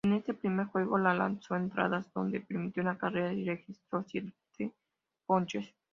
En 0.03 0.13
ese 0.13 0.33
primer 0.33 0.65
juego 0.65 0.97
lanzó 0.97 1.55
entradas 1.55 2.11
donde 2.11 2.39
permitió 2.39 2.81
una 2.81 2.97
carrera 2.97 3.31
y 3.33 3.45
registró 3.45 4.03
siete 4.03 4.33
ponches. 5.27 5.75